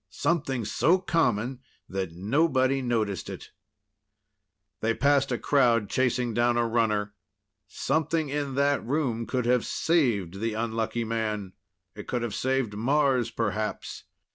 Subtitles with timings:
[0.09, 3.51] Something so common that nobody noticed it!
[4.79, 7.13] They passed a crowd chasing down a runner.
[7.67, 11.53] Something in that room could have saved the unlucky man.
[11.93, 14.05] It could have saved Mars, perhaps.